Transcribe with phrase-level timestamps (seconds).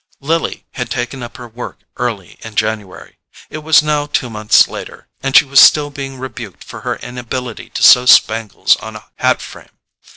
[0.19, 3.19] Lily had taken up her work early in January:
[3.51, 7.69] it was now two months later, and she was still being rebuked for her inability
[7.69, 9.77] to sew spangles on a hat frame.